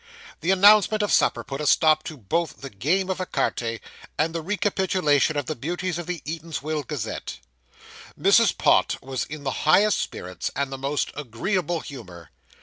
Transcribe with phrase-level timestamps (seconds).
[0.39, 3.79] The announcement of supper put a stop both to the game of ecarte,
[4.17, 7.37] and the recapitulation of the beauties of the Eatanswill Gazette.
[8.19, 8.57] Mrs.
[8.57, 12.31] Pott was in the highest spirits and the most agreeable humour.